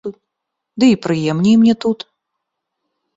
Ды 0.83 0.87
і 0.93 0.95
прыемней 1.05 1.55
мне 1.65 1.75
тут. 1.85 1.99